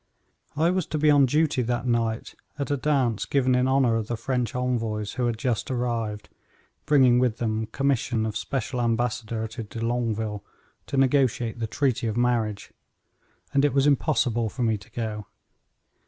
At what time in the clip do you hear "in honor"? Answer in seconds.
3.53-3.95